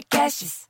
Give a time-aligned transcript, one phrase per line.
[0.00, 0.60] Podcasts.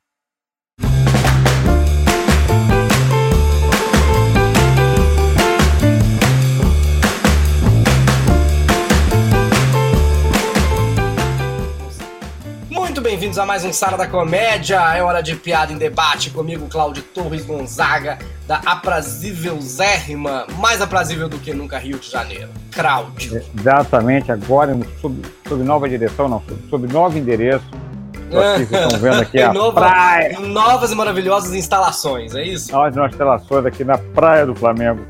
[12.69, 14.81] Muito bem-vindos a mais um Sala da Comédia.
[14.97, 18.19] É hora de piada em debate comigo, Cláudio Torres Gonzaga,
[18.49, 22.51] da aprazível Zérrima, mais aprazível do que nunca Rio de Janeiro.
[22.73, 23.41] Cláudio.
[23.57, 27.90] Exatamente, agora sob, sob nova direção, não, sob, sob novo endereço.
[28.39, 30.39] Aqui, vocês estão vendo aqui a nova- praia.
[30.41, 32.71] novas e maravilhosas instalações, é isso?
[32.73, 35.01] Nós nas instalações aqui na praia do Flamengo,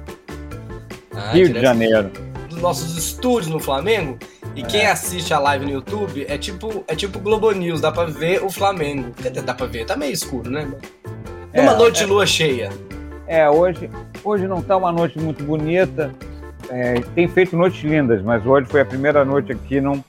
[1.14, 2.10] Ah, Rio de Janeiro.
[2.48, 4.18] Dos nossos estúdios no Flamengo.
[4.56, 8.04] E quem assiste a live no YouTube é tipo, é tipo Globo News, dá pra
[8.06, 9.12] ver o Flamengo.
[9.44, 10.68] Dá pra ver, tá meio escuro, né?
[11.54, 12.70] Numa É, noite de lua cheia.
[13.28, 13.88] É, hoje,
[14.24, 16.12] hoje não está uma noite muito bonita.
[16.68, 20.04] É, tem feito noites lindas, mas hoje foi a primeira noite aqui, não,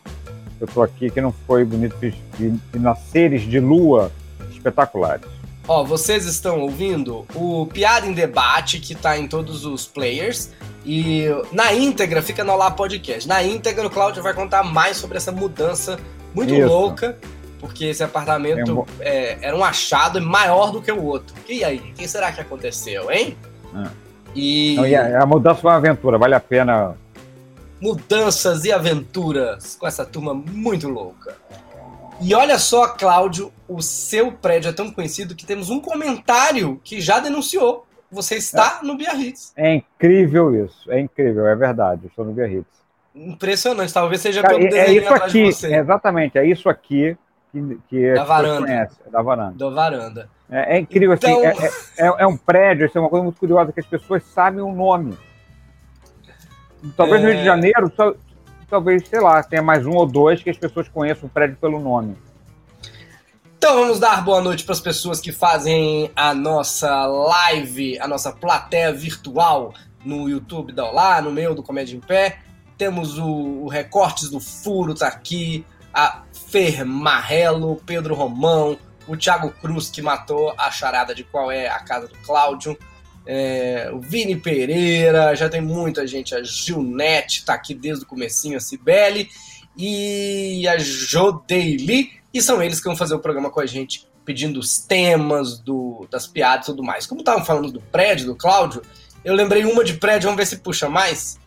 [0.61, 4.11] eu tô aqui, que não foi bonito, vi nasceres de lua
[4.51, 5.25] espetaculares.
[5.67, 10.51] Ó, vocês estão ouvindo o Piada em Debate, que tá em todos os players.
[10.85, 13.27] E na íntegra fica no Olá Podcast.
[13.27, 15.99] Na íntegra, o Cláudio vai contar mais sobre essa mudança
[16.33, 16.67] muito Isso.
[16.67, 17.17] louca,
[17.59, 21.35] porque esse apartamento É um é, era um achado maior do que o outro.
[21.47, 23.35] E aí, o que será que aconteceu, hein?
[23.73, 23.89] Ah.
[24.35, 26.95] E Então, e a, a mudança foi uma aventura, vale a pena.
[27.81, 31.35] Mudanças e aventuras com essa turma muito louca.
[32.21, 37.01] E olha só, Cláudio, o seu prédio é tão conhecido que temos um comentário que
[37.01, 37.85] já denunciou.
[38.11, 39.51] Você está no Biarritz.
[39.55, 42.67] É incrível isso, é incrível, é verdade, eu estou no Biarritz.
[43.15, 47.17] Impressionante, talvez seja Cara, pelo é, é isso aqui, é exatamente, é isso aqui
[47.51, 48.61] que, que Da varanda.
[48.67, 49.53] conhecem, é da varanda.
[49.57, 50.29] da varanda.
[50.49, 51.63] É, é incrível, Então- assim,
[51.97, 54.23] é, é- é- é um prédio, isso é uma coisa muito curiosa, que as pessoas
[54.25, 55.17] sabem o nome.
[56.97, 57.31] Talvez no É.
[57.31, 58.13] Rio de Janeiro, só-
[58.69, 61.79] talvez, sei lá, tenha mais um ou dois que as pessoas conheçam o prédio pelo
[61.79, 62.15] nome.
[63.57, 68.31] Então vamos dar boa noite para as pessoas que fazem a nossa live, a nossa
[68.31, 72.39] plateia virtual no YouTube da Olá, no meu do Comédia em Pé.
[72.77, 79.51] Temos o, o Recortes do Furo, tá aqui, a Fer Marrelo, Pedro Romão, o Thiago
[79.51, 82.75] Cruz, que matou a charada de qual é a casa do Cláudio,
[83.33, 88.57] é, o Vini Pereira, já tem muita gente, a Gilnete tá aqui desde o comecinho,
[88.57, 89.29] a Cibele,
[89.77, 94.59] e a Jodeili, e são eles que vão fazer o programa com a gente, pedindo
[94.59, 97.07] os temas do, das piadas e tudo mais.
[97.07, 98.81] Como estavam falando do prédio, do Cláudio,
[99.23, 101.39] eu lembrei uma de prédio, vamos ver se puxa mais.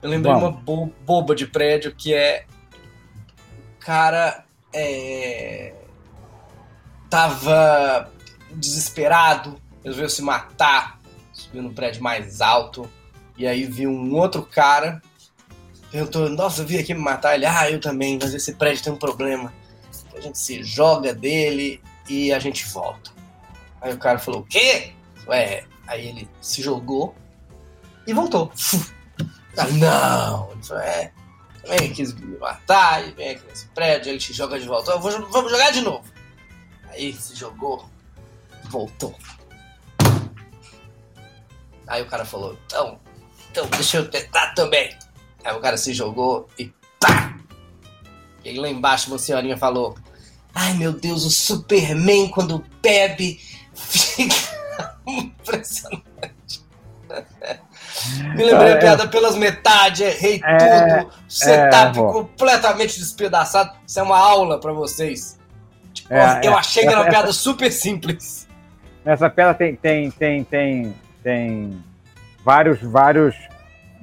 [0.00, 0.50] Eu lembrei Vamos.
[0.50, 2.44] uma bo- boba de prédio que é.
[3.80, 5.74] Cara, é.
[7.10, 8.10] Tava
[8.52, 10.93] desesperado, resolveu se matar,
[11.54, 12.90] subiu no prédio mais alto,
[13.38, 15.00] e aí viu um outro cara,
[15.90, 17.34] perguntou: Nossa, eu vim aqui me matar.
[17.36, 19.52] Ele, ah, eu também, mas esse prédio tem um problema.
[20.16, 23.10] A gente se joga dele e a gente volta.
[23.80, 24.92] Aí o cara falou: O quê?
[25.28, 27.14] Ué, aí ele se jogou
[28.06, 28.50] e voltou.
[29.56, 30.50] Ah, não!
[30.50, 31.12] Ele falou: É,
[31.62, 34.90] também quis me matar, e vem aqui nesse prédio, ele te joga de volta.
[34.90, 36.02] "Eu vou- vamos jogar de novo.
[36.88, 37.88] Aí se jogou,
[38.64, 39.14] voltou.
[41.86, 42.98] Aí o cara falou: Então,
[43.50, 44.96] então deixa eu tentar também.
[45.44, 47.36] Aí o cara se jogou e pá!
[48.44, 49.96] E aí lá embaixo uma senhorinha falou:
[50.54, 53.40] Ai meu Deus, o Superman quando bebe
[53.74, 56.04] fica impressionante.
[58.34, 58.80] Me lembrei a É.
[58.80, 60.56] piada pelas metades, errei É,
[61.02, 62.12] tudo, setup é, vó.
[62.12, 63.72] completamente despedaçado.
[63.86, 65.38] Isso é uma aula pra vocês.
[65.92, 66.56] Tipo, É, eu é.
[66.56, 68.48] achei que era uma Essa- piada super simples.
[69.04, 70.94] Nessa pedra tem, tem, tem, tem,
[71.24, 71.82] tem
[72.44, 73.34] vários, vários,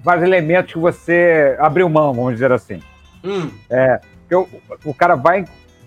[0.03, 2.81] vários elementos que você abriu mão, vamos dizer assim.
[3.23, 3.51] Hum,
[4.27, 4.49] Porque o,
[4.89, 5.45] o cara vai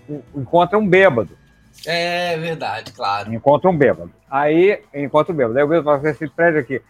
[0.09, 1.37] e encontra um bêbado.
[1.85, 3.31] é verdade, claro.
[3.33, 4.11] Encontra um bêbado.
[4.31, 5.57] Aí encontra um bêbado.
[5.57, 6.81] Aí o bêbado fala assim, esse prédio aqui,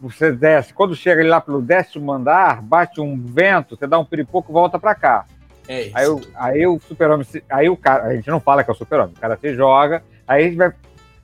[0.00, 4.04] você desce, quando chega ali lá pelo décimo andar, bate um vento, você dá um
[4.04, 5.24] piripoco e volta pra cá.
[5.68, 5.96] É isso.
[5.96, 8.76] Aí, o- aí o super-homem, aí o cara, a gente não fala que é o
[8.76, 10.72] super-homem, o cara se joga, aí a gente vai,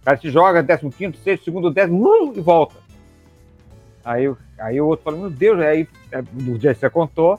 [0.08, 2.76] cara se joga, décimo quinto, sexto, segundo, décimo, uh, e volta.
[4.05, 5.87] Aí, o- aí o outro fala, meu Deus, aí
[6.32, 7.38] do dia que você contou,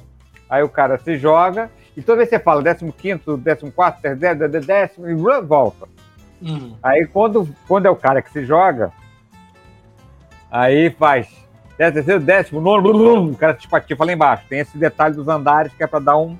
[0.49, 4.01] aí o cara se joga, e toda vez que você fala décimo quinto, décimo quarto,
[4.01, 5.87] décimo, décimo, décimo, e uh, volta.
[6.41, 8.91] Hum, Aí quando, quando é o cara que se joga,
[10.51, 11.27] aí faz
[11.77, 14.45] décimo, terceiro, décimo, nono, blum, o cara te patifa lá embaixo.
[14.47, 16.37] Tem esse detalhe dos andares que é pra dar um,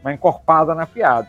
[0.00, 1.28] uma encorpada na piada.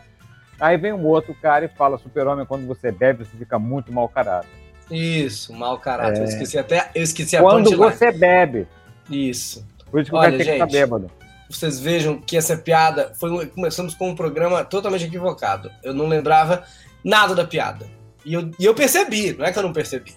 [0.60, 4.08] Aí vem um outro cara e fala, super-homem, quando você bebe, você fica muito mal
[4.08, 4.48] caráter.
[4.90, 6.18] isso, mau caráter.
[6.18, 6.20] É.
[6.20, 6.90] Eu esqueci até.
[6.94, 8.66] Eu esqueci a Quando você bebe.
[9.10, 9.66] Isso.
[9.90, 10.72] Por isso que Olha, o cara tem que estar gente.
[10.72, 11.10] bêbado.
[11.48, 15.70] Vocês vejam que essa piada foi um- começamos com um programa totalmente equivocado.
[15.82, 16.64] Eu não lembrava
[17.04, 17.86] nada da piada.
[18.24, 20.14] E eu, e eu percebi, não é que eu não percebi.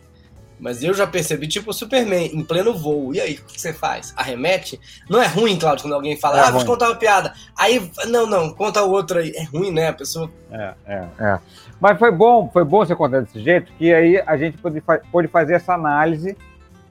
[0.59, 3.13] Mas eu já percebi, tipo, o Superman, em pleno voo.
[3.13, 4.13] E aí, o que você faz?
[4.17, 4.79] Arremete?
[5.09, 6.65] Não é ruim, Claudio, quando alguém fala, É ah, vou te ruim.
[6.65, 7.33] contar uma piada.
[7.55, 9.31] Aí, não, não, conta outra aí.
[9.35, 9.89] É ruim, né?
[9.89, 10.29] A pessoa.
[10.51, 11.39] É, é, é.
[11.79, 14.81] Mas foi bom, foi bom você contar desse jeito, que aí a gente pôde,
[15.11, 16.35] pôde fazer essa análise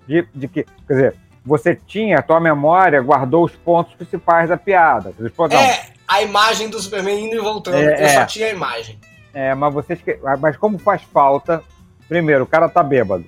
[0.07, 4.57] de, de que, quer dizer, você tinha, a tua memória guardou os pontos principais da
[4.57, 5.12] piada.
[5.19, 7.77] Os pontos, não, É, a imagem do Superman indo e voltando.
[7.77, 8.09] É, eu é.
[8.15, 8.99] só tinha a imagem.
[9.35, 10.19] É, mas você esque...
[10.41, 11.62] mas como faz falta,
[12.09, 13.25] primeiro, o cara tá bêbado.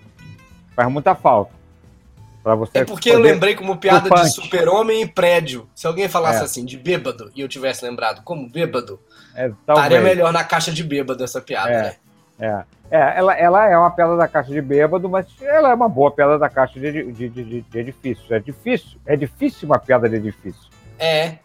[0.79, 1.51] Faz muita falta.
[2.41, 5.69] Pra você É porque eu lembrei como piada de super-homem e prédio.
[5.75, 6.45] Se alguém falasse É.
[6.45, 9.01] assim, de bêbado, e eu tivesse lembrado como bêbado,
[9.35, 11.83] É, estaria melhor na caixa de bêbado essa piada, É.
[11.83, 12.65] né?
[12.91, 15.89] É, é ela, ela é uma pedra da caixa de bêbado, mas ela é uma
[15.89, 18.33] boa pedra da caixa de, de, de, de- de edifício.
[18.33, 20.71] É difícil, é difícil uma pedra de edifício.
[20.97, 21.39] É.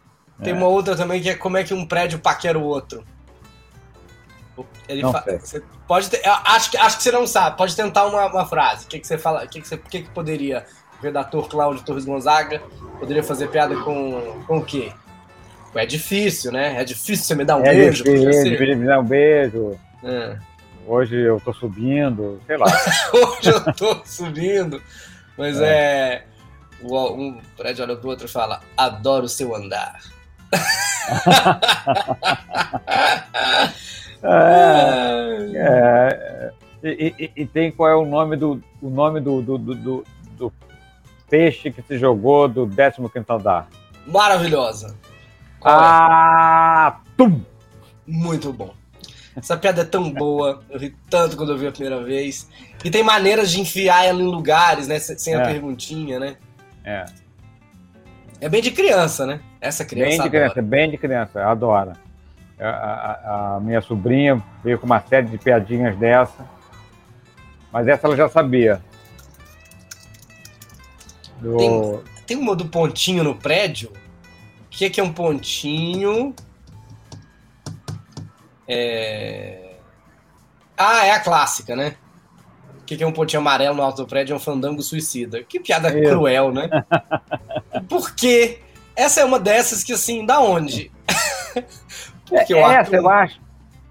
[0.44, 0.56] Tem É.
[0.56, 3.04] uma outra também que é como é que um prédio paquera o outro.
[4.88, 7.58] Ele Não fa- você pode ter- acho, que, acho que você não sabe.
[7.58, 8.86] Pode tentar uma, uma frase.
[8.86, 9.44] O que, que você fala?
[9.44, 10.66] O que, que, você, o que, que poderia
[11.00, 12.62] o redator Cláudio Torres Gonzaga
[13.00, 14.92] poderia fazer piada com, com o quê?
[15.76, 16.80] É difícil, né?
[16.80, 18.04] É difícil você me dar um é beijo.
[18.04, 18.76] difícil, ser.
[18.78, 19.78] me dar um beijo.
[20.04, 20.38] É.
[20.86, 22.66] Hoje eu tô subindo, sei lá.
[23.14, 24.82] Hoje eu tô subindo.
[25.38, 26.26] Mas é.
[26.82, 30.00] o- Um prédio olha pro outro e fala: Adoro o seu andar.
[34.24, 36.52] É, é,
[36.84, 39.76] e, e- e tem qual é o nome do, o nome do, do, do,
[40.38, 40.54] do-
[41.30, 43.68] peixe que se jogou do 15 andar?
[44.06, 44.96] Maravilhosa.
[45.60, 45.78] Qual é?
[45.80, 47.42] Ah, tum!
[48.06, 48.74] Muito bom.
[49.36, 52.48] Essa piada é tão boa, eu ri tanto quando eu vi a primeira vez.
[52.86, 55.00] E tem maneiras de enfiar ela em lugares, né?
[55.00, 55.46] Sem sem a É.
[55.46, 56.36] perguntinha, né?
[56.86, 57.06] É,
[58.42, 59.40] É bem de criança, né?
[59.62, 60.10] Essa criança.
[60.10, 60.32] bem de adora.
[60.52, 61.94] criança, bem de criança, adora.
[62.64, 66.48] A, a- a minha sobrinha veio com uma série de piadinhas dessa,
[67.72, 68.82] mas essa ela já sabia.
[71.40, 73.90] Do- Tem- Tem uma do pontinho no prédio.
[73.92, 76.34] O que é, que é um pontinho?
[78.68, 79.76] É...
[80.78, 81.96] Ah, é a clássica, né?
[82.82, 84.34] O que que é um pontinho amarelo no alto do prédio?
[84.34, 85.44] É um fandango suicida.
[85.44, 86.10] Que piada Isso.
[86.10, 86.70] cruel, né?
[87.88, 88.60] Por quê?
[88.96, 90.92] Essa é uma dessas que, assim, da onde?
[92.40, 93.40] Porque o essa Arthur- eu acho.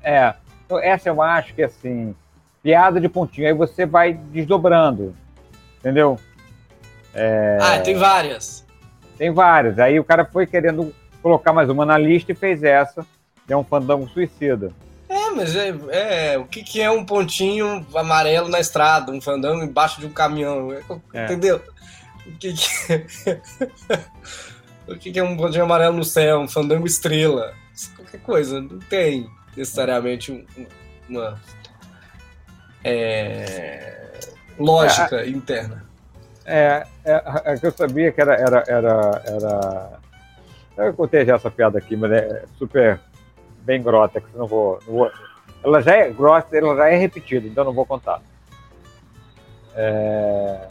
[0.02, 0.34] É,
[0.82, 2.14] essa eu acho que assim,
[2.62, 5.14] piada de pontinho, aí você vai desdobrando.
[5.78, 6.18] Entendeu?
[7.60, 8.64] Ah, tem várias.
[9.18, 9.78] Tem várias.
[9.78, 13.06] Aí o cara foi querendo colocar mais uma na lista e fez essa,
[13.46, 14.72] que é um fandango suicida.
[15.08, 19.62] É, mas é, é, o que, que é um pontinho amarelo na estrada, um fandango
[19.62, 20.72] embaixo de um caminhão?
[21.12, 21.24] É.
[21.24, 21.62] Entendeu?
[22.26, 23.40] O que, que é...
[24.88, 27.54] o que, que é um pontinho amarelo no céu, um fandango estrela?
[27.96, 30.66] Qualquer coisa, não tem necessariamente um- um-
[31.08, 31.40] uma
[32.84, 34.18] é,
[34.58, 35.84] lógica interna.
[36.44, 38.34] É, é, é que eu sabia que era.
[38.34, 40.02] era, era, era...
[40.76, 42.98] Eu contei já essa piada aqui, mas é super
[43.62, 45.12] bem grota, que não vou, não vou-
[45.62, 48.20] Ela já é grossa, ela já é repetida, então não vou contar.
[49.74, 50.68] É...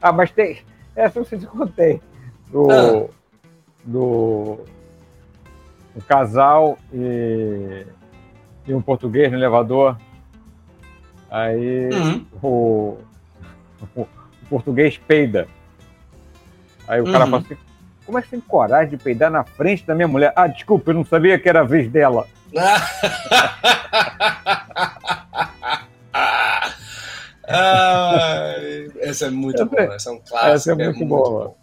[0.00, 0.62] Ah, mas tem.
[0.96, 2.00] Essa eu te contei.
[2.48, 2.68] Do.
[2.70, 3.08] Ah.
[3.84, 4.64] Do.
[5.96, 7.84] Um casal e,
[8.66, 9.96] e um português no elevador.
[11.30, 12.26] Aí Uhum.
[12.42, 12.98] o,
[13.96, 14.08] o, o
[14.48, 15.46] português peida.
[16.86, 17.30] Aí o cara Uhum.
[17.30, 17.56] fala assim:
[18.06, 20.32] como é que você tem coragem de peidar na frente da minha mulher?
[20.36, 22.26] Ah, desculpa, eu não sabia que era a vez dela.
[27.60, 30.50] Ai, essa é muito Essa- boa, essa é um clássico.
[30.54, 31.54] essa é muito boa.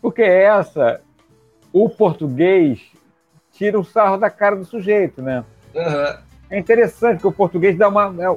[0.00, 1.00] Porque essa,
[1.72, 2.80] o português
[3.56, 5.44] tira o sarro da cara do sujeito, né?
[5.76, 6.18] Aham.
[6.50, 8.14] É interessante que o português dá uma.
[8.18, 8.36] é,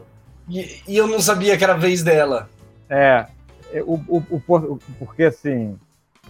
[0.49, 2.49] E, e eu não sabia que era a vez dela.
[2.89, 3.25] É,
[3.73, 5.77] é, o, o, o por- porque assim,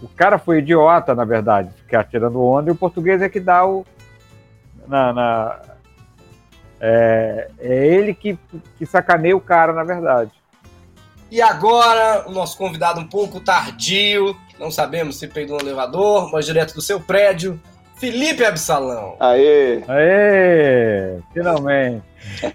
[0.02, 3.64] o cara foi idiota, na verdade, ficar tirando onda, e o português é que dá
[3.66, 3.86] o.
[4.86, 5.60] Na, na-
[6.80, 8.38] é, é ele que,
[8.76, 10.30] que sacaneia o cara, na verdade.
[11.30, 16.46] E agora, o nosso convidado um pouco tardio, não sabemos se peidou no elevador, mas
[16.46, 17.60] direto do seu prédio,
[17.98, 19.16] Felipe Absalão.
[19.20, 19.82] Aê!
[19.88, 21.18] Aê!
[21.32, 22.02] Finalmente!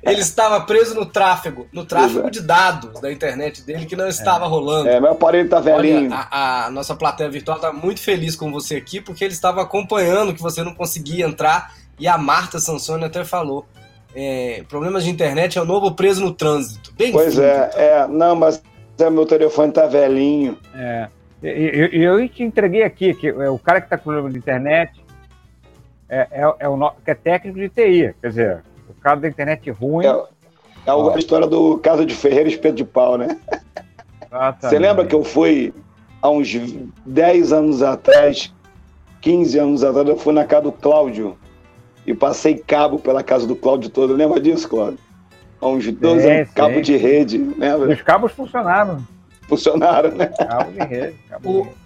[0.04, 4.46] Ele estava preso no tráfego, no tráfego de dados da internet dele que não estava
[4.46, 4.88] rolando.
[4.90, 6.08] É, meu aparelho tá velhinho.
[6.12, 9.62] Olha, a, a nossa plateia virtual está muito feliz com você aqui, porque ele estava
[9.62, 13.66] acompanhando que você não conseguia entrar, e a Marta Sansoni até falou.
[14.16, 16.94] é, problemas de internet é o novo preso no trânsito.
[16.96, 18.08] Bem Pois é, é.
[18.08, 18.62] Não, mas
[19.00, 20.56] é, meu telefone tá velhinho.
[20.76, 21.08] É,
[21.42, 24.30] e- e- e eu, te entreguei aqui, que é o cara que está com problema
[24.30, 24.92] de internet
[26.10, 28.14] é, é, é o no- que é técnico de TI.
[28.22, 30.06] Quer dizer, o cara da internet ruim.
[30.06, 33.38] É, é a história do Casa de Ferreira Espeto de Pau, né?
[34.60, 35.74] Você lembra que eu fui
[36.22, 36.56] há uns
[37.06, 38.54] 10 anos atrás,
[39.22, 41.38] 15 anos atrás, eu fui na casa do Cláudio
[42.06, 44.14] e passei cabo pela casa do Cláudio todo.
[44.14, 45.00] Lembra disso, Cláudio?
[45.62, 47.94] Há uns 12 é, anos, cabo de rede, lembra?
[47.94, 49.06] Os cabos funcionaram.
[49.48, 50.26] Funcionaram, né?
[50.26, 51.16] Cabo de rede.
[51.30, 51.83] Cabo de rede.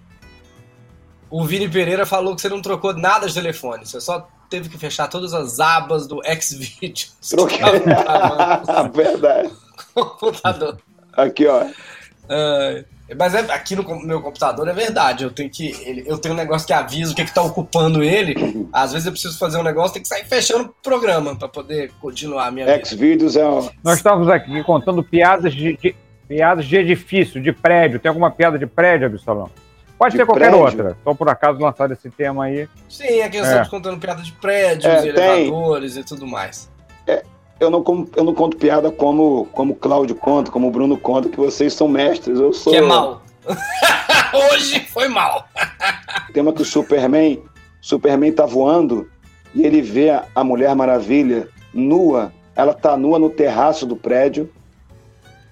[1.30, 4.78] O, Vini Pereira falou que você não trocou nada de telefone, você só teve que
[4.78, 7.16] fechar todas as abas do Xvideos.
[7.30, 7.60] Troquei.
[8.94, 9.52] Verdade.
[9.94, 10.78] Computador.
[11.14, 11.64] Aqui, ó.
[11.64, 12.86] Uh,
[13.18, 15.24] mas é, aqui no meu computador é verdade.
[15.24, 15.68] Eu tenho que.
[15.86, 18.68] Ele, eu tenho um negócio que avisa o que, está ocupando ele.
[18.72, 21.92] Às vezes eu preciso fazer um negócio, tem que sair fechando o programa para poder
[22.02, 22.86] continuar a minha vida.
[22.86, 23.70] Xvideos é um...
[23.84, 25.96] Nós estávamos aqui contando piadas de, de,
[26.28, 28.00] piadas de edifício, de prédio.
[28.00, 29.50] Tem alguma piada de prédio, Absalão?
[29.98, 30.66] Pode de ser qualquer prédio?
[30.66, 30.98] outra.
[31.04, 32.68] Só por acaso lançar esse tema aí.
[32.88, 33.52] Sim, aqui nós é.
[33.52, 36.02] estamos contando piada de prédios, é, elevadores tem...
[36.02, 36.70] e tudo mais.
[37.08, 37.24] É,
[37.60, 37.84] eu não,
[38.16, 41.74] eu não conto piada como, como o Cláudio conta, como o Bruno conta, que vocês
[41.74, 42.40] são mestres.
[42.40, 42.74] Eu sou.
[42.74, 43.24] Que é mal.
[44.52, 45.48] Hoje foi mal.
[46.34, 47.42] tema que o Superman,
[47.82, 49.10] Superman tá voando
[49.56, 52.32] e ele vê a Mulher Maravilha nua.
[52.56, 54.52] Ela tá nua no terraço do prédio,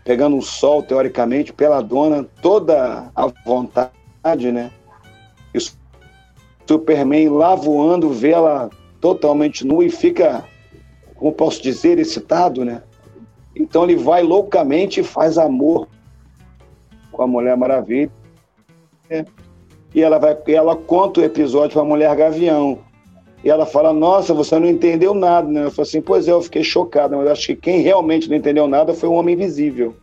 [0.03, 3.91] pegando um sol, teoricamente, pela dona, toda a vontade,
[4.51, 4.71] né?
[5.53, 5.61] E o
[6.67, 10.43] Superman lá voando, vê ela totalmente nua e fica
[11.15, 12.83] como posso dizer, excitado, né?
[13.55, 15.87] Então ele vai loucamente e faz amor
[17.11, 18.11] com a Mulher Maravilha.
[19.09, 19.25] Né?
[19.93, 22.79] E ela vai, ela conta o episódio para a Mulher Gavião.
[23.43, 25.65] E ela fala: Nossa, você não entendeu nada, né?
[25.65, 28.67] Eu falo assim: Pois é, eu fiquei chocada, mas acho que quem realmente não entendeu
[28.67, 29.95] nada foi o Homem Invisível.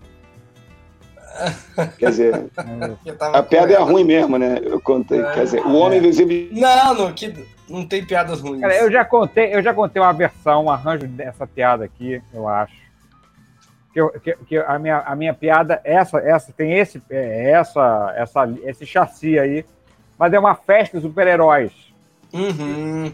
[1.98, 2.50] Quer dizer,
[3.20, 4.58] a piada é ruim mesmo, né?
[4.62, 5.20] Eu contei.
[5.20, 6.02] É, Quer dizer, o Homem é.
[6.02, 6.48] Invisível.
[6.52, 7.34] Não, não, que
[7.68, 8.60] não tem piadas ruins.
[8.60, 12.46] Cara, eu já contei, eu já contei uma versão, um arranjo dessa piada aqui, eu
[12.48, 12.74] acho.
[13.92, 18.14] Que, eu, que, que, a, minha, a minha piada, essa, essa tem esse, é, essa,
[18.16, 19.64] essa, esse chassi aí,
[20.18, 21.72] mas é uma festa de super-heróis.
[22.32, 23.12] Uhum.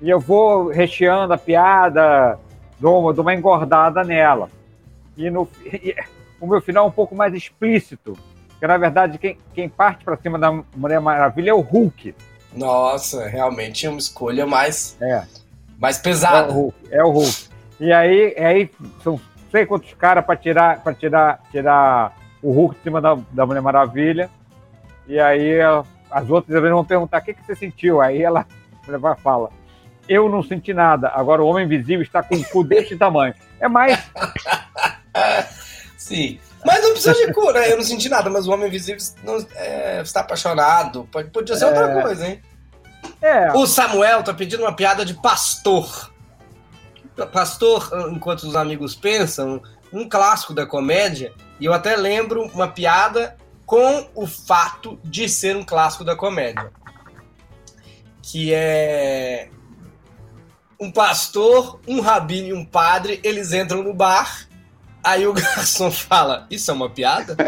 [0.00, 2.38] E eu vou recheando a piada,
[2.78, 4.48] dou, dou uma engordada nela.
[5.16, 5.94] E, no, e
[6.40, 8.16] o meu final é um pouco mais explícito,
[8.48, 12.14] porque na verdade quem, quem parte para cima da Mulher Maravilha é o Hulk.
[12.54, 15.24] Nossa, realmente é uma escolha mais, é.
[15.78, 16.48] mais pesada.
[16.48, 16.78] É o Hulk.
[16.90, 17.48] É o Hulk.
[17.80, 18.70] E aí, aí
[19.02, 23.46] são sei quantos caras para tirar, pra tirar, tirar o Hulk de cima da, da
[23.46, 24.30] Mulher Maravilha.
[25.06, 25.58] E aí
[26.10, 28.00] as outras vão perguntar: o que, que você sentiu?
[28.00, 28.46] Aí ela,
[28.86, 29.50] ela fala:
[30.08, 31.08] Eu não senti nada.
[31.08, 33.34] Agora o Homem Invisível está com um cu deste tamanho.
[33.60, 33.98] É mais.
[35.98, 36.38] Sim.
[36.64, 40.00] Mas não precisa de cura, eu não senti nada, mas o Homem Invisível não, é,
[40.00, 41.08] está apaixonado.
[41.10, 41.66] Pode, podia ser é...
[41.66, 42.40] outra coisa, hein?
[43.20, 43.52] É.
[43.52, 46.12] O Samuel tá pedindo uma piada de pastor.
[47.32, 49.60] Pastor, enquanto os amigos pensam,
[49.92, 53.36] um clássico da comédia, e eu até lembro uma piada
[53.66, 56.70] com o fato de ser um clássico da comédia.
[58.22, 59.50] Que é
[60.80, 64.47] um pastor, um rabino e um padre, eles entram no bar
[65.08, 67.34] Aí o garçom fala: Isso é uma piada?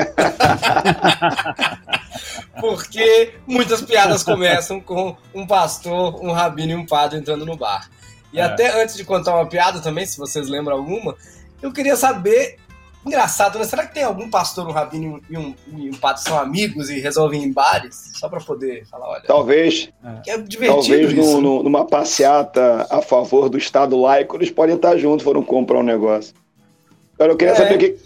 [2.59, 7.91] Porque muitas piadas começam com um pastor, um rabino e um padre entrando no bar.
[8.33, 8.43] E é.
[8.43, 11.15] até antes de contar uma piada também, se vocês lembram alguma,
[11.61, 12.57] eu queria saber.
[13.05, 13.65] Engraçado, né?
[13.65, 17.01] Será que tem algum pastor, um rabino e um, e um padre são amigos e
[17.01, 18.13] resolvem ir em bares?
[18.15, 19.23] Só para poder falar, olha.
[19.27, 19.91] Talvez.
[20.27, 20.83] É divertido.
[20.83, 25.43] Talvez no, no, numa passeata a favor do Estado laico, eles podem estar juntos, foram
[25.43, 26.35] comprar um negócio.
[27.29, 27.99] Eu queria é, saber o que.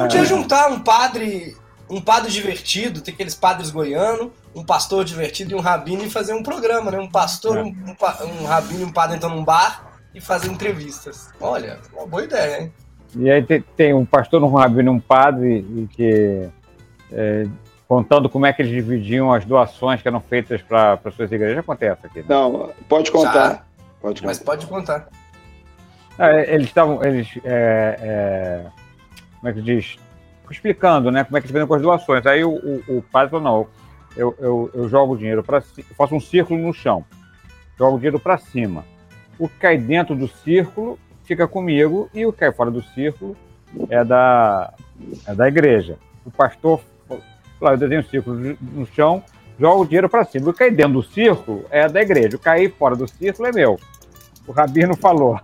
[0.00, 1.56] Podia juntar um padre,
[1.90, 6.32] um padre divertido, tem aqueles padres goianos, um pastor divertido e um rabino e fazer
[6.32, 6.98] um programa, né?
[6.98, 7.62] Um pastor, é.
[7.62, 11.30] um, um, um rabino e um padre entrando num bar e fazer entrevistas.
[11.40, 12.72] Olha, uma boa ideia, hein?
[13.16, 16.48] E aí tem, tem um pastor, um rabino e um padre que.
[17.10, 17.46] É,
[17.86, 21.58] contando como é que eles dividiam as doações que eram feitas para suas igrejas.
[21.58, 22.20] Acontece aqui.
[22.20, 22.24] Né?
[22.26, 23.66] Não, pode contar.
[24.00, 24.26] Pode contar.
[24.26, 25.08] Mas pode contar.
[26.18, 28.66] É, eles estavam, eles, é, é,
[29.38, 29.96] como é que diz,
[30.50, 32.26] explicando, né, como é que eles fazem com as doações.
[32.26, 33.66] Aí o, o, o padre falou, não,
[34.16, 35.62] eu, eu, eu jogo dinheiro para
[35.96, 37.04] faço um círculo no chão,
[37.78, 38.84] jogo dinheiro para cima.
[39.38, 43.36] O que cai dentro do círculo fica comigo e o que cai fora do círculo
[43.88, 44.74] é da,
[45.26, 45.98] é da igreja.
[46.24, 46.80] O pastor
[47.58, 49.22] falou, eu desenho um círculo no chão,
[49.58, 50.50] jogo o dinheiro para cima.
[50.50, 53.48] O que cai dentro do círculo é da igreja, o que cair fora do círculo
[53.48, 53.80] é meu.
[54.46, 55.40] O rabino falou,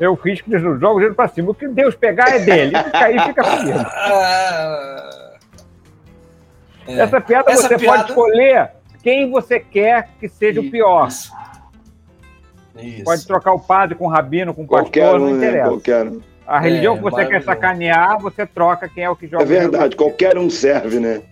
[0.00, 1.50] eu risco de jogo dinheiro para cima.
[1.50, 2.72] O que Deus pegar é dele.
[2.90, 3.78] Cair fica comigo.
[6.88, 7.00] É.
[7.02, 7.98] Essa piada Essa você piada...
[7.98, 8.70] pode escolher
[9.02, 10.66] quem você quer que seja e...
[10.66, 11.08] o pior.
[11.08, 13.04] Isso.
[13.04, 15.46] Pode trocar o padre com o rabino, com o pastor, qualquer não um, né?
[15.46, 15.68] interessa.
[15.68, 16.20] Qualquer um.
[16.46, 19.44] A religião é, que você quer sacanear, você troca quem é o que joga.
[19.44, 21.22] É verdade, qualquer um serve, né?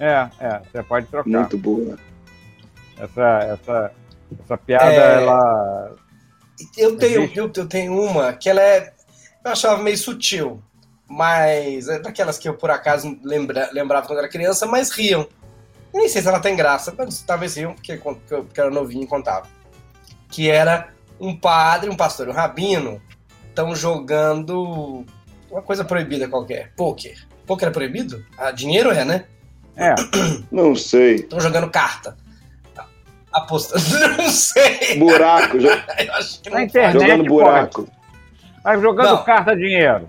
[0.00, 1.28] É, é, você pode trocar.
[1.28, 1.96] Muito boa.
[2.98, 3.92] Essa, essa,
[4.42, 5.22] essa piada, é...
[5.22, 6.05] ela.
[6.76, 8.92] Eu tenho, eu, eu tenho uma que ela é.
[9.44, 10.62] Eu achava meio sutil,
[11.08, 15.28] mas é daquelas que eu por acaso lembra, lembrava quando era criança, mas riam.
[15.92, 19.04] Eu nem sei se ela tem graça, mas talvez riam, porque, porque eu era novinho
[19.04, 19.46] e contava.
[20.28, 20.88] Que era
[21.20, 23.00] um padre, um pastor e um rabino
[23.48, 25.04] estão jogando
[25.50, 26.72] uma coisa proibida qualquer.
[26.76, 27.26] Poker.
[27.46, 28.24] Poker é proibido?
[28.36, 29.24] Ah, dinheiro é, né?
[29.76, 29.94] É.
[30.50, 31.16] Não sei.
[31.16, 32.16] Estão jogando carta.
[33.36, 33.82] Apostando.
[34.16, 34.98] Não sei.
[34.98, 35.58] Buraco.
[35.58, 35.68] Jo...
[36.50, 37.88] Na internet, jogando buraco.
[38.64, 39.24] Mas jogando não.
[39.24, 40.06] carta dinheiro.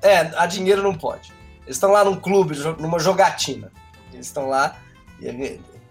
[0.00, 1.32] É, a dinheiro não pode.
[1.62, 3.72] Eles estão lá num clube, numa jogatina.
[4.12, 4.76] Eles estão lá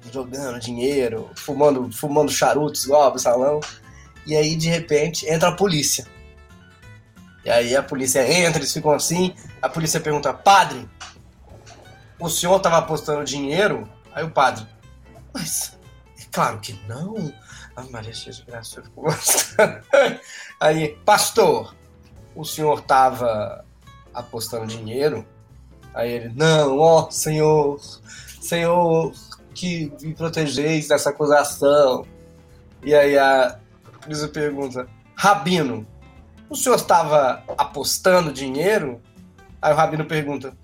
[0.10, 3.60] jogando dinheiro, fumando, fumando charutos igual no salão.
[4.26, 6.08] E aí, de repente, entra a polícia.
[7.44, 9.34] E aí a polícia entra, eles ficam assim.
[9.62, 10.88] A polícia pergunta: Padre,
[12.20, 13.88] o senhor estava apostando dinheiro?
[14.14, 14.66] Aí o padre:
[15.34, 15.77] Mas,
[16.32, 17.34] claro que não.
[17.76, 18.84] A Maria cheia de graça
[20.60, 21.76] Aí, pastor,
[22.36, 23.64] o senhor estava
[24.14, 25.26] apostando dinheiro?
[25.94, 27.80] Aí ele: Não, ó, senhor,
[28.42, 29.14] senhor,
[29.54, 32.06] que me protegeis dessa acusação.
[32.84, 33.60] E aí a
[34.02, 35.88] polícia pergunta: Rabino,
[36.50, 39.02] o senhor estava apostando dinheiro?
[39.62, 40.56] Aí o Rabino pergunta: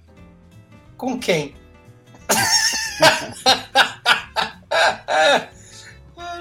[0.98, 1.56] Com quem?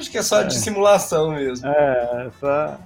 [0.02, 0.44] Acho que é só é.
[0.44, 1.68] dissimulação mesmo.
[1.68, 2.76] É, só.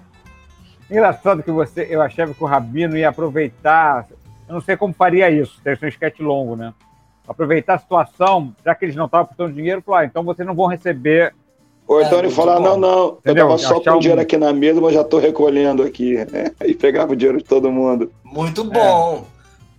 [0.91, 4.07] Engraçado que você, eu achava que o Rabino ia aproveitar.
[4.47, 6.75] Eu não sei como faria isso, deve ser um esquete longo, né?
[7.27, 10.55] Aproveitar a situação, já que eles não estavam apostando dinheiro, falar, ah, então vocês não
[10.55, 11.35] vão receber
[11.89, 13.45] ou então é, ele falar, não, não, Entendeu?
[13.45, 16.17] eu tava só com o dinheiro aqui na mesa, mas já tô recolhendo aqui.
[16.17, 16.51] Né?
[16.67, 18.13] E pegava o dinheiro de todo mundo.
[18.25, 19.25] Muito bom.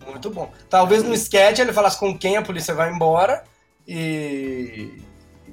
[0.01, 0.09] É.
[0.09, 0.49] Muito bom.
[0.69, 3.43] Talvez no sketch ele falasse com quem a polícia vai embora
[3.85, 4.89] e,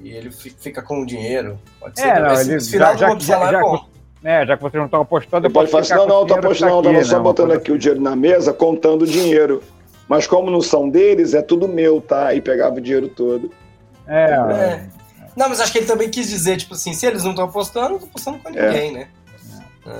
[0.01, 1.59] e ele fica com o dinheiro.
[1.79, 2.07] Pode ser.
[2.07, 3.85] É, não, ele, final já, já, já, é bom.
[4.23, 6.71] É, já que vocês não estão apostando, ele pode falar assim, não, não, tô apostando,
[6.71, 9.61] não, tava só botando aqui o dinheiro na mesa, contando o dinheiro.
[10.07, 12.33] Mas como não são deles, é tudo meu, tá?
[12.33, 13.51] E pegava o dinheiro todo.
[14.07, 14.85] É, é.
[15.35, 17.89] Não, mas acho que ele também quis dizer, tipo assim, se eles não estão apostando,
[17.89, 18.67] não estão apostando com é.
[18.67, 19.07] ninguém, né?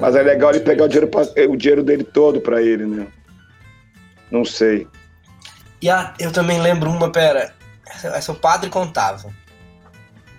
[0.02, 3.08] Mas é legal ele pegar o dinheiro, pra, o dinheiro dele todo para ele, né?
[4.32, 4.88] Não sei.
[5.82, 7.54] E a, eu também lembro uma, pera,
[8.04, 9.32] essa o padre contava.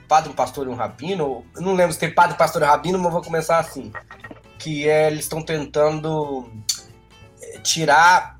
[0.08, 1.44] Padre, um pastor e um rabino.
[1.54, 3.92] Eu não lembro se tem padre, pastor e rabino, mas vou começar assim.
[4.58, 6.48] Que é, eles estão tentando
[7.42, 8.38] eh, tirar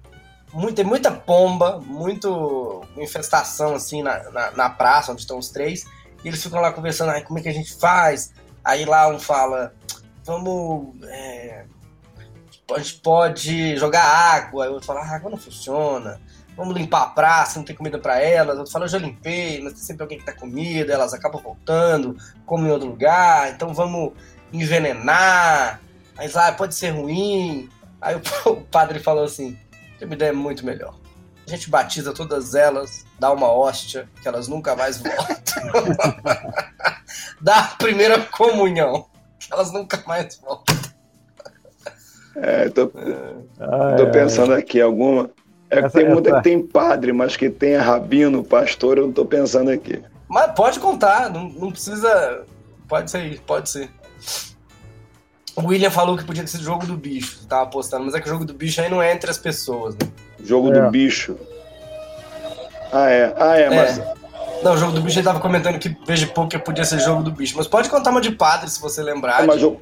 [0.53, 5.85] muita, muita pomba, muito infestação assim na, na, na praça onde estão os três.
[6.25, 8.33] E eles ficam lá conversando, ah, como é que a gente faz?
[8.65, 9.75] Aí lá um fala,
[10.25, 10.97] vamos.
[11.05, 11.65] É,
[12.75, 14.65] a gente pode jogar água.
[14.65, 16.21] Aí o outro fala, ah, água não funciona.
[16.57, 18.57] Vamos limpar a praça, não tem comida para elas.
[18.57, 21.43] O outro fala, eu já limpei, mas tem sempre alguém que tá comida, elas acabam
[21.43, 22.17] voltando,
[22.47, 23.53] comem em outro lugar.
[23.53, 24.13] Então vamos
[24.53, 25.81] envenenar.
[26.17, 27.69] Aí lá, ah, pode ser ruim.
[28.01, 28.17] Aí
[28.47, 29.59] o, padre falou assim:
[29.99, 30.95] tem uma ideia muito melhor.
[31.47, 35.37] A gente batiza todas elas, dá uma hóstia, que elas nunca mais voltam.
[37.41, 39.07] dá a primeira comunhão,
[39.39, 40.75] que elas nunca mais voltam.
[42.35, 43.97] É, tô, é.
[43.97, 45.31] tô pensando aqui, alguma.
[45.69, 49.25] É que tem muita que tem padre, mas que tem rabino, pastor, eu não tô
[49.25, 50.01] pensando aqui.
[50.29, 52.45] Mas pode contar, não, não precisa.
[52.89, 53.91] Pode ser, pode ser.
[55.57, 58.31] O William falou que podia ser jogo do bicho, tava apostando, mas é que o
[58.31, 60.09] jogo do bicho aí não é entre as pessoas, né?
[60.45, 60.81] Jogo é.
[60.81, 61.37] do bicho.
[62.93, 63.35] Ah, é.
[63.37, 63.71] Ah, é, é.
[63.71, 64.01] mas.
[64.63, 67.31] Não, o jogo do bicho ele tava comentando que Veja Poker podia ser jogo do
[67.31, 67.55] bicho.
[67.57, 69.43] Mas pode contar uma de padre se você lembrar.
[69.43, 69.77] É, mas de...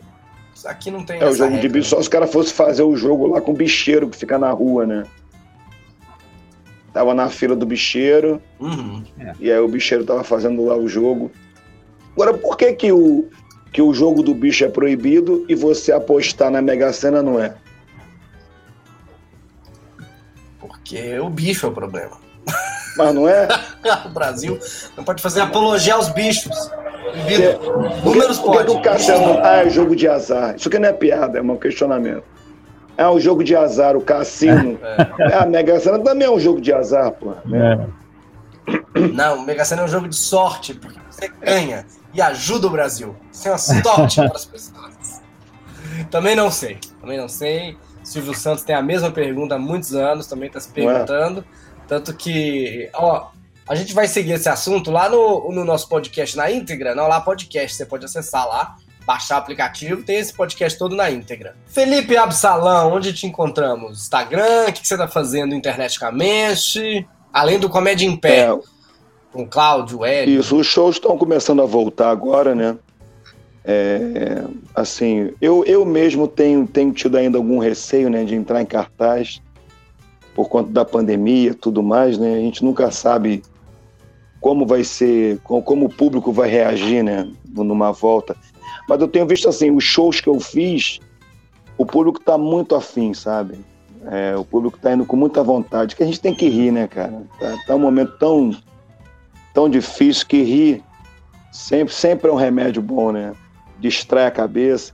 [0.66, 1.20] Aqui não tem.
[1.20, 1.60] É, o jogo regra.
[1.60, 4.16] de bicho só se os caras fossem fazer o jogo lá com o bicheiro que
[4.16, 5.04] fica na rua, né?
[6.94, 8.40] Tava na fila do bicheiro.
[8.61, 9.02] Uhum.
[9.40, 11.30] E aí o bicheiro tava fazendo lá o jogo.
[12.12, 13.28] Agora, por que que o,
[13.72, 17.57] que o jogo do bicho é proibido e você apostar na Mega Sena não é?
[20.61, 22.16] Porque o bicho é o problema.
[22.96, 23.48] Mas não é?
[24.07, 24.61] o Brasil
[24.96, 26.70] não pode fazer apologia aos bichos.
[27.04, 28.83] Porque, Números porque, pode.
[28.83, 30.54] cassino, ah, é jogo de azar.
[30.54, 32.33] Isso aqui não é piada, é um questionamento.
[32.96, 34.78] É um jogo de azar, o cassino.
[34.83, 35.33] É.
[35.33, 37.33] é a Mega Sena também é um jogo de azar, pô.
[37.33, 37.87] É.
[39.12, 42.70] Não, o Mega Sena é um jogo de sorte, porque você ganha e ajuda o
[42.70, 43.14] Brasil.
[43.33, 45.22] Isso é uma sorte para as pessoas.
[46.11, 46.78] Também não sei.
[47.00, 47.76] Também não sei.
[48.02, 51.40] Silvio Santos tem a mesma pergunta há muitos anos, também está se perguntando.
[51.40, 51.64] É.
[51.88, 53.30] Tanto que, ó,
[53.68, 57.20] a gente vai seguir esse assunto lá no, no nosso podcast na íntegra, não lá
[57.20, 58.76] podcast, você pode acessar lá.
[59.06, 61.56] Baixar o aplicativo, tem esse podcast todo na íntegra.
[61.66, 64.02] Felipe Absalão, onde te encontramos?
[64.02, 67.06] Instagram, o que você tá fazendo interneticamente?
[67.32, 68.46] Além do Comédia em Pé.
[68.46, 68.58] É,
[69.32, 70.40] com o Cláudio, Hélio.
[70.40, 72.76] Isso, os shows estão começando a voltar agora, né?
[73.64, 78.66] É, assim, eu, eu mesmo tenho, tenho tido ainda algum receio né, de entrar em
[78.66, 79.40] cartaz
[80.34, 82.34] por conta da pandemia tudo mais, né?
[82.34, 83.42] A gente nunca sabe
[84.40, 88.36] como vai ser, como o público vai reagir, né, numa volta.
[88.88, 91.00] Mas eu tenho visto assim, os shows que eu fiz,
[91.76, 93.58] o público está muito afim, sabe?
[94.06, 96.86] É, o público está indo com muita vontade, que a gente tem que rir, né,
[96.86, 97.22] cara?
[97.40, 98.54] Tá, tá um momento tão,
[99.54, 100.84] tão difícil que rir
[101.50, 103.32] sempre, sempre é um remédio bom, né?
[103.78, 104.92] Distrai a cabeça.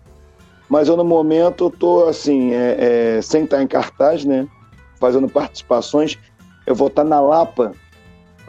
[0.68, 4.46] Mas eu, no momento, eu tô assim, é, é, sem estar em cartaz, né?
[5.00, 6.16] Fazendo participações.
[6.64, 7.72] Eu vou estar na Lapa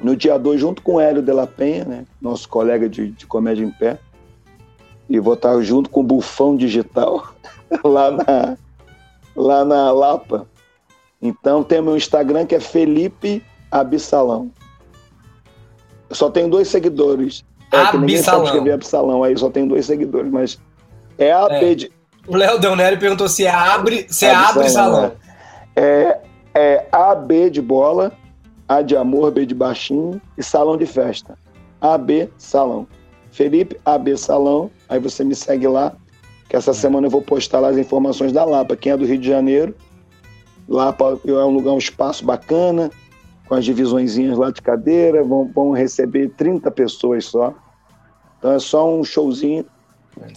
[0.03, 2.05] no dia 2, junto com o Hélio de la Penha, né?
[2.21, 3.97] Nosso colega de, de comédia em pé.
[5.11, 7.35] E vou estar junto com o Bufão Digital
[7.83, 8.57] lá na,
[9.35, 10.47] lá na Lapa.
[11.21, 14.49] Então tem meu Instagram que é Felipe Absalão.
[16.09, 17.43] Eu só tenho dois seguidores.
[17.73, 20.59] É que ninguém sabe escrever Absalão, aí só tenho dois seguidores, mas
[21.17, 21.75] é a é.
[21.75, 21.91] de.
[22.25, 25.11] O Léo Del perguntou se é abre, se é abre salão.
[25.75, 26.19] É,
[26.53, 28.13] é AB de bola,
[28.67, 31.37] A de amor, B de baixinho e salão de festa.
[31.81, 32.87] AB Salão.
[33.31, 35.93] Felipe AB Salão, aí você me segue lá,
[36.49, 38.75] que essa semana eu vou postar lá as informações da Lapa.
[38.75, 39.73] Quem é do Rio de Janeiro,
[40.67, 42.91] Lapa é um lugar, um espaço bacana,
[43.47, 47.53] com as divisõezinhas lá de cadeira, vão, vão receber 30 pessoas só.
[48.37, 49.65] Então é só um showzinho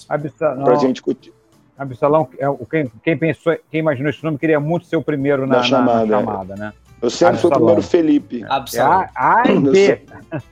[0.07, 1.33] para gente curtir.
[1.77, 5.57] Absalão, é, quem, quem, pensou, quem imaginou esse nome queria muito ser o primeiro na,
[5.57, 6.57] na chamada, na, na chamada é.
[6.57, 6.73] né?
[7.03, 8.45] Eu sempre fui o primeiro Felipe.
[8.49, 9.03] Absalão.
[9.03, 10.03] É, a, a B.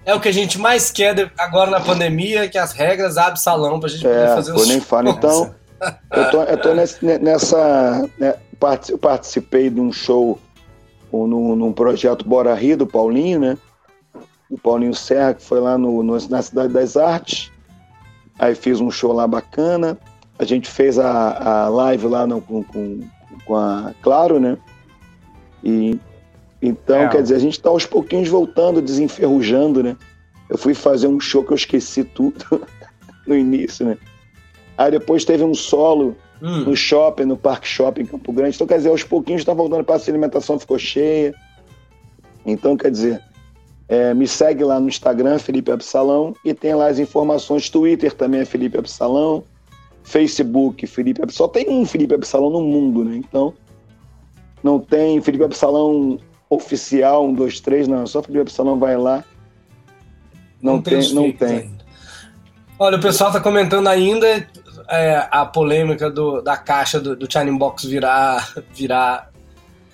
[0.04, 3.88] é o que a gente mais quer agora na pandemia, que as regras Absalão, para
[3.88, 4.68] a gente poder é, fazer os...
[4.68, 5.08] nem falo.
[5.08, 5.54] Então,
[6.10, 8.08] eu tô, eu tô nessa...
[8.18, 8.34] Né,
[8.88, 10.38] eu participei de um show
[11.12, 13.58] num, num projeto Bora Rir, do Paulinho, né?
[14.48, 17.50] O Paulinho Serra, que foi lá no, no, na Cidade das Artes.
[18.38, 19.98] Aí fiz um show lá bacana.
[20.38, 23.00] A gente fez a, a live lá no, com, com,
[23.44, 24.56] com a Claro, né?
[25.64, 25.98] E
[26.62, 27.08] então, é.
[27.08, 29.96] quer dizer, a gente está aos pouquinhos voltando, desenferrujando, né?
[30.48, 32.44] Eu fui fazer um show que eu esqueci tudo
[33.26, 33.98] no início, né?
[34.78, 36.60] Aí depois teve um solo hum.
[36.60, 38.54] no shopping, no Parque Shopping Campo Grande.
[38.54, 41.34] Então, quer dizer, aos pouquinhos está voltando para a alimentação, ficou cheia.
[42.46, 43.20] Então, quer dizer,
[43.88, 47.68] é, me segue lá no Instagram, Felipe Absalão, e tem lá as informações.
[47.68, 49.42] Twitter também é Felipe Absalão.
[50.04, 51.48] Facebook, Felipe Absalão.
[51.48, 53.16] Só tem um Felipe Absalão no mundo, né?
[53.16, 53.52] Então,
[54.62, 56.18] não tem Felipe Absalão
[56.54, 58.06] oficial, um, dois, três, não.
[58.06, 59.24] Só Felipe Absalão vai lá.
[60.60, 61.48] Não, não tem, tem não tem.
[61.48, 61.82] Ainda.
[62.78, 64.46] Olha, o pessoal está comentando ainda
[64.88, 69.30] é, a polêmica do, da caixa do, do China Box virar, virar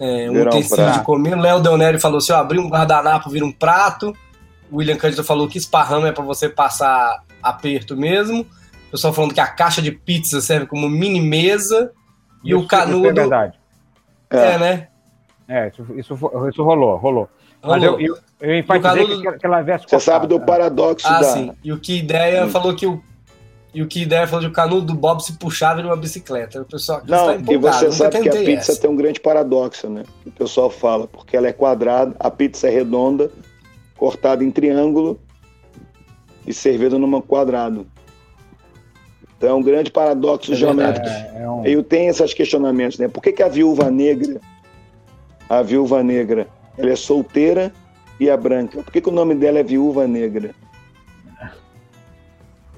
[0.00, 1.36] é, um utensílio de comer.
[1.36, 4.16] Léo Deoneri falou: se eu abrir um guardanapo, vira um prato.
[4.70, 8.42] O William Cândido falou que esparrama é para você passar aperto mesmo.
[8.88, 11.92] O pessoal falando que a caixa de pizza serve como mini mesa.
[12.44, 13.08] E isso, o canudo.
[13.08, 13.58] É verdade.
[14.30, 14.88] É, é né?
[15.48, 16.14] É, isso, isso,
[16.48, 17.28] isso rolou, rolou.
[17.62, 19.22] Mas eu, eu, eu enfatizei canudo...
[19.22, 21.24] que, que ela viesse Você sabe do paradoxo ah, da...
[21.24, 21.52] sim.
[21.64, 22.50] E o que ideia hum.
[22.50, 23.02] falou que o
[23.74, 26.62] e o que ideia falou que o canudo do Bob se puxava numa bicicleta.
[26.62, 28.80] O pessoal não, e você sabe que a pizza essa.
[28.80, 30.04] tem um grande paradoxo, né?
[30.24, 33.30] O pessoal fala, porque ela é quadrada, a pizza é redonda,
[33.96, 35.20] cortada em triângulo
[36.46, 37.86] e servida numa quadrado.
[39.36, 41.06] Então é um grande paradoxo é geométrico.
[41.06, 41.64] É, é um...
[41.64, 43.06] Eu tenho esses questionamentos, né?
[43.06, 44.40] Por que, que a viúva negra,
[45.48, 47.72] a viúva negra, ela é solteira
[48.20, 48.82] e é branca?
[48.82, 50.54] Por que, que o nome dela é viúva negra?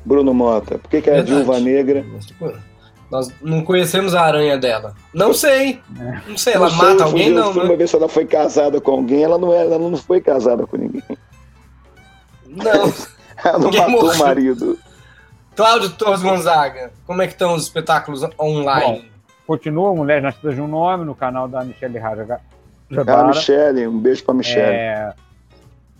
[0.05, 0.79] Bruno Mota?
[0.79, 2.05] Por que, que é a Viúva Negra?
[3.11, 4.95] Nós não conhecemos a aranha dela.
[5.13, 5.81] Não sei.
[6.27, 7.53] Não sei, ela não mata sei, alguém, não.
[7.53, 7.69] Fui né?
[7.69, 10.67] uma vez se ela foi casada com alguém, ela não, é, ela não foi casada
[10.67, 11.03] com ninguém.
[12.47, 12.93] Não.
[13.45, 14.15] ela não ninguém matou morreu.
[14.15, 14.79] o marido.
[15.57, 19.03] Cláudio Torres Gonzaga, como é que estão os espetáculos online?
[19.03, 19.09] Bom,
[19.47, 22.41] continua Mulheres Nascidas de um Nome no canal da Michelle Raja.
[23.07, 24.77] Ah, Michelle, um beijo pra Michelle.
[24.77, 25.15] É,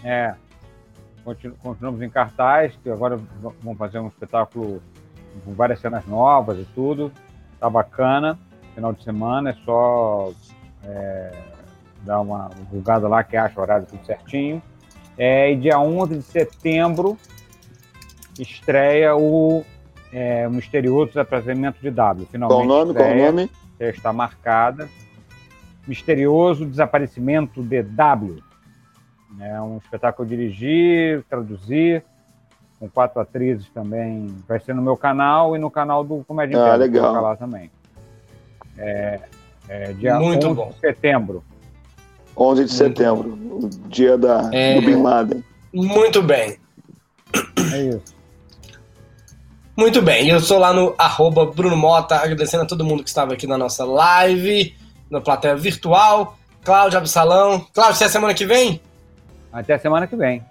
[0.03, 0.35] é,
[1.63, 3.19] continuamos em cartaz, que agora
[3.63, 4.83] vamos fazer um espetáculo
[5.45, 7.13] com várias cenas novas e tudo.
[7.59, 8.39] Tá bacana.
[8.75, 10.33] Final de semana é só
[10.85, 11.33] é,
[12.03, 14.63] dar uma divulgada lá que acha o horário tudo certinho.
[15.19, 17.19] É, e dia 11 de setembro
[18.39, 19.65] estreia o
[20.13, 22.27] é, Misterioso Desaparecimento de W.
[22.31, 22.91] Finalmente qual o nome?
[22.93, 23.51] Estreia, qual o nome?
[23.79, 24.89] Está marcada.
[25.91, 28.41] Misterioso Desaparecimento de W.
[29.41, 32.01] É um espetáculo que eu dirigi, traduzi.
[32.79, 34.35] com quatro atrizes também.
[34.49, 37.13] Vai ser no meu canal e no canal do Comédia Ah, Interna, legal.
[37.13, 37.71] vou lá também.
[38.79, 39.21] É,
[39.69, 40.71] é dia Muito 11 bom.
[40.71, 41.45] de setembro.
[42.37, 44.77] 11 de setembro, o dia da, É.
[44.81, 45.45] do Bin Laden.
[45.75, 46.57] Muito bem.
[47.75, 48.15] É isso.
[49.77, 53.33] Muito bem, eu sou lá no arroba Bruno Mota, agradecendo a todo mundo que estava
[53.35, 54.75] aqui na nossa live,
[55.11, 56.39] na plateia virtual.
[56.63, 57.67] Cláudio Absalão.
[57.73, 58.81] Cláudio, você é semana que vem?
[59.53, 60.45] Até semana que vem.